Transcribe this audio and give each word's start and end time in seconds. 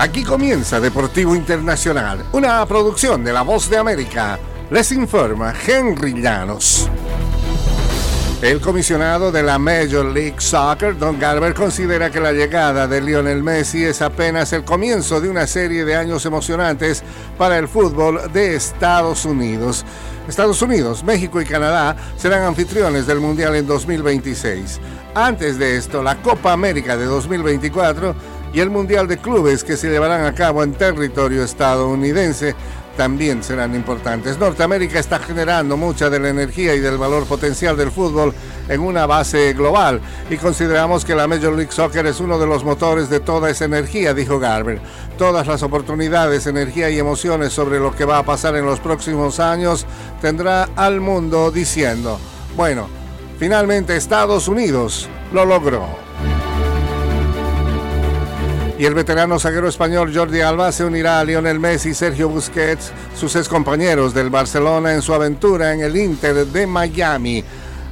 Aquí 0.00 0.22
comienza 0.22 0.78
Deportivo 0.78 1.34
Internacional, 1.34 2.24
una 2.30 2.64
producción 2.66 3.24
de 3.24 3.32
La 3.32 3.42
Voz 3.42 3.68
de 3.68 3.78
América. 3.78 4.38
Les 4.70 4.92
informa 4.92 5.52
Henry 5.66 6.22
Llanos. 6.22 6.88
El 8.40 8.60
comisionado 8.60 9.32
de 9.32 9.42
la 9.42 9.58
Major 9.58 10.06
League 10.06 10.36
Soccer, 10.38 10.96
Don 10.96 11.18
Garber, 11.18 11.52
considera 11.52 12.12
que 12.12 12.20
la 12.20 12.30
llegada 12.30 12.86
de 12.86 13.00
Lionel 13.00 13.42
Messi 13.42 13.82
es 13.82 14.00
apenas 14.00 14.52
el 14.52 14.62
comienzo 14.62 15.20
de 15.20 15.28
una 15.28 15.48
serie 15.48 15.84
de 15.84 15.96
años 15.96 16.24
emocionantes 16.24 17.02
para 17.36 17.58
el 17.58 17.66
fútbol 17.66 18.32
de 18.32 18.54
Estados 18.54 19.24
Unidos. 19.24 19.84
Estados 20.28 20.62
Unidos, 20.62 21.02
México 21.02 21.40
y 21.40 21.44
Canadá 21.44 21.96
serán 22.16 22.44
anfitriones 22.44 23.08
del 23.08 23.18
Mundial 23.18 23.56
en 23.56 23.66
2026. 23.66 24.78
Antes 25.16 25.58
de 25.58 25.76
esto, 25.76 26.04
la 26.04 26.22
Copa 26.22 26.52
América 26.52 26.96
de 26.96 27.06
2024 27.06 28.14
y 28.52 28.60
el 28.60 28.70
Mundial 28.70 29.06
de 29.08 29.18
Clubes 29.18 29.64
que 29.64 29.76
se 29.76 29.90
llevarán 29.90 30.24
a 30.24 30.34
cabo 30.34 30.62
en 30.62 30.72
territorio 30.72 31.44
estadounidense 31.44 32.54
también 32.98 33.44
serán 33.44 33.76
importantes. 33.76 34.38
Norteamérica 34.38 34.98
está 34.98 35.20
generando 35.20 35.76
mucha 35.76 36.10
de 36.10 36.18
la 36.18 36.30
energía 36.30 36.74
y 36.74 36.80
del 36.80 36.98
valor 36.98 37.26
potencial 37.26 37.76
del 37.76 37.92
fútbol 37.92 38.34
en 38.68 38.80
una 38.80 39.06
base 39.06 39.52
global 39.52 40.00
y 40.28 40.36
consideramos 40.36 41.04
que 41.04 41.14
la 41.14 41.28
Major 41.28 41.54
League 41.54 41.70
Soccer 41.70 42.04
es 42.06 42.18
uno 42.18 42.40
de 42.40 42.46
los 42.48 42.64
motores 42.64 43.08
de 43.08 43.20
toda 43.20 43.50
esa 43.50 43.66
energía, 43.66 44.14
dijo 44.14 44.40
Garber. 44.40 44.80
Todas 45.16 45.46
las 45.46 45.62
oportunidades, 45.62 46.48
energía 46.48 46.90
y 46.90 46.98
emociones 46.98 47.52
sobre 47.52 47.78
lo 47.78 47.94
que 47.94 48.04
va 48.04 48.18
a 48.18 48.24
pasar 48.24 48.56
en 48.56 48.66
los 48.66 48.80
próximos 48.80 49.38
años 49.38 49.86
tendrá 50.20 50.68
al 50.74 51.00
mundo 51.00 51.52
diciendo, 51.52 52.18
bueno, 52.56 52.88
finalmente 53.38 53.96
Estados 53.96 54.48
Unidos 54.48 55.08
lo 55.32 55.44
logró 55.44 56.08
y 58.78 58.84
el 58.84 58.94
veterano 58.94 59.40
zaguero 59.40 59.68
español 59.68 60.12
Jordi 60.14 60.40
Alba 60.40 60.70
se 60.70 60.84
unirá 60.84 61.18
a 61.18 61.24
Lionel 61.24 61.58
Messi 61.58 61.90
y 61.90 61.94
Sergio 61.94 62.28
Busquets, 62.28 62.92
sus 63.16 63.34
excompañeros 63.34 64.14
del 64.14 64.30
Barcelona 64.30 64.94
en 64.94 65.02
su 65.02 65.12
aventura 65.12 65.74
en 65.74 65.80
el 65.80 65.96
Inter 65.96 66.46
de 66.46 66.66
Miami. 66.66 67.44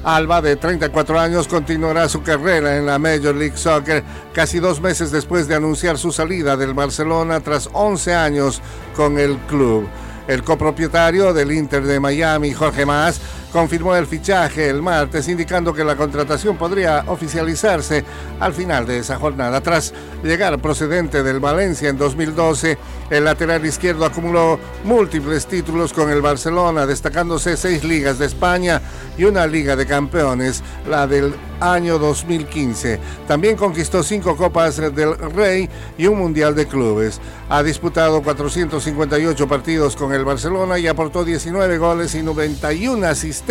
Alba, 0.05 0.41
de 0.41 0.55
34 0.55 1.19
años, 1.19 1.48
continuará 1.48 2.08
su 2.08 2.22
carrera 2.22 2.77
en 2.77 2.86
la 2.86 3.00
Major 3.00 3.34
League 3.34 3.56
Soccer 3.56 4.05
casi 4.33 4.60
dos 4.60 4.80
meses 4.80 5.10
después 5.10 5.48
de 5.48 5.56
anunciar 5.56 5.98
su 5.98 6.12
salida 6.12 6.56
del 6.56 6.75
Barcelona 6.75 7.41
tras 7.41 7.69
11 7.72 8.14
años 8.14 8.62
con 8.94 9.19
el 9.19 9.36
club. 9.48 9.88
El 10.28 10.44
copropietario 10.44 11.34
del 11.34 11.50
Inter 11.50 11.82
de 11.82 11.98
Miami, 11.98 12.53
Jorge 12.53 12.86
Mas, 12.86 13.20
confirmó 13.56 13.96
el 13.96 14.06
fichaje 14.06 14.68
el 14.68 14.82
martes, 14.82 15.28
indicando 15.28 15.72
que 15.72 15.82
la 15.82 15.96
contratación 15.96 16.58
podría 16.58 17.04
oficializarse 17.06 18.04
al 18.38 18.52
final 18.52 18.84
de 18.84 18.98
esa 18.98 19.16
jornada. 19.16 19.62
Tras 19.62 19.94
llegar 20.22 20.60
procedente 20.60 21.22
del 21.22 21.40
Valencia 21.40 21.88
en 21.88 21.96
2012, 21.96 22.76
el 23.08 23.24
lateral 23.24 23.64
izquierdo 23.64 24.04
acumuló 24.04 24.60
múltiples 24.84 25.46
títulos 25.46 25.94
con 25.94 26.10
el 26.10 26.20
Barcelona, 26.20 26.84
destacándose 26.84 27.56
seis 27.56 27.82
ligas 27.82 28.18
de 28.18 28.26
España 28.26 28.82
y 29.16 29.24
una 29.24 29.46
liga 29.46 29.74
de 29.74 29.86
campeones, 29.86 30.62
la 30.86 31.06
del 31.06 31.32
año 31.60 31.98
2015. 31.98 33.00
También 33.26 33.56
conquistó 33.56 34.02
cinco 34.02 34.36
Copas 34.36 34.76
del 34.76 35.16
Rey 35.16 35.68
y 35.96 36.06
un 36.06 36.18
Mundial 36.18 36.54
de 36.54 36.66
Clubes. 36.66 37.20
Ha 37.48 37.62
disputado 37.62 38.22
458 38.22 39.48
partidos 39.48 39.96
con 39.96 40.12
el 40.12 40.24
Barcelona 40.24 40.78
y 40.78 40.88
aportó 40.88 41.24
19 41.24 41.78
goles 41.78 42.14
y 42.14 42.22
91 42.22 43.06
asistencias, 43.06 43.45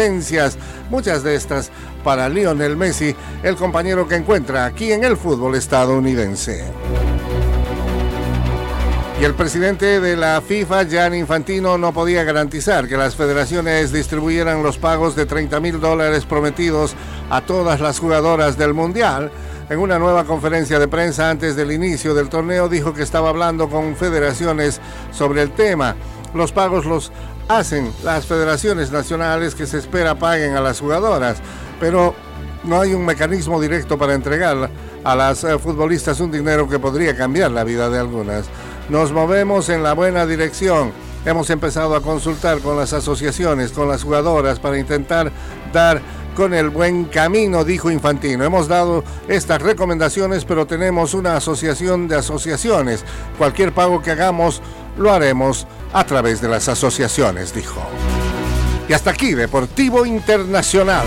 muchas 0.90 1.24
de 1.24 1.36
estas 1.36 1.72
para 2.04 2.30
Lionel 2.30 2.76
Messi, 2.76 3.16
el 3.44 3.56
compañero 3.56 4.08
que 4.08 4.16
encuentra 4.16 4.66
aquí 4.66 4.92
en 4.92 5.04
el 5.04 5.18
fútbol 5.18 5.56
estadounidense. 5.56 6.64
Y 9.20 9.24
el 9.24 9.34
presidente 9.34 10.02
de 10.02 10.18
la 10.18 10.42
FIFA, 10.46 10.84
Gianni 10.84 11.20
Infantino, 11.20 11.78
no 11.78 11.94
podía 11.94 12.26
garantizar 12.26 12.86
que 12.86 12.98
las 12.98 13.16
federaciones 13.16 13.94
distribuyeran 13.94 14.62
los 14.62 14.78
pagos 14.78 15.16
de 15.16 15.26
30 15.26 15.60
mil 15.62 15.80
dólares 15.80 16.26
prometidos 16.26 16.96
a 17.30 17.40
todas 17.40 17.80
las 17.80 18.00
jugadoras 18.00 18.58
del 18.58 18.74
Mundial. 18.74 19.32
En 19.70 19.80
una 19.80 19.98
nueva 19.98 20.26
conferencia 20.26 20.80
de 20.80 20.90
prensa 20.90 21.30
antes 21.30 21.56
del 21.56 21.72
inicio 21.72 22.14
del 22.14 22.28
torneo 22.28 22.68
dijo 22.68 22.94
que 22.94 23.04
estaba 23.04 23.30
hablando 23.30 23.70
con 23.70 23.96
federaciones 23.96 24.82
sobre 25.12 25.42
el 25.42 25.52
tema. 25.52 25.96
Los 26.34 26.52
pagos 26.52 26.86
los 26.86 27.14
hacen 27.48 27.92
las 28.04 28.26
federaciones 28.26 28.92
nacionales 28.92 29.56
que 29.56 29.68
se 29.68 29.78
espera 29.78 30.16
paguen 30.16 30.56
a 30.56 30.62
las 30.62 30.80
jugadoras, 30.80 31.38
pero 31.80 32.16
no 32.64 32.82
hay 32.82 32.94
un 32.94 33.06
mecanismo 33.06 33.62
directo 33.62 33.98
para 33.98 34.14
entregar 34.14 34.70
a 35.04 35.16
las 35.16 35.44
eh, 35.44 35.60
futbolistas 35.60 36.20
un 36.20 36.32
dinero 36.32 36.68
que 36.68 36.80
podría 36.80 37.16
cambiar 37.16 37.52
la 37.52 37.64
vida 37.64 37.90
de 37.90 38.00
algunas. 38.00 38.46
Nos 38.90 39.12
movemos 39.12 39.70
en 39.70 39.84
la 39.84 39.94
buena 39.94 40.26
dirección. 40.26 40.92
Hemos 41.26 41.50
empezado 41.50 41.96
a 41.96 42.02
consultar 42.02 42.60
con 42.60 42.78
las 42.78 42.94
asociaciones, 42.94 43.72
con 43.72 43.88
las 43.88 44.04
jugadoras, 44.04 44.60
para 44.60 44.78
intentar 44.78 45.32
dar 45.74 46.02
con 46.36 46.54
el 46.54 46.70
buen 46.70 47.06
camino, 47.06 47.64
dijo 47.64 47.90
Infantino. 47.90 48.44
Hemos 48.44 48.68
dado 48.68 49.04
estas 49.28 49.62
recomendaciones, 49.62 50.46
pero 50.46 50.68
tenemos 50.68 51.14
una 51.14 51.38
asociación 51.38 52.08
de 52.08 52.18
asociaciones. 52.18 53.04
Cualquier 53.38 53.72
pago 53.72 54.02
que 54.02 54.12
hagamos 54.12 54.62
lo 54.98 55.12
haremos 55.12 55.66
a 55.96 56.06
través 56.06 56.42
de 56.42 56.50
las 56.50 56.68
asociaciones, 56.68 57.54
dijo. 57.54 57.82
Y 58.90 58.92
hasta 58.92 59.12
aquí, 59.12 59.34
Deportivo 59.34 60.06
Internacional. 60.06 61.06